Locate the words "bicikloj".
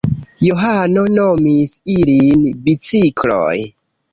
2.65-3.55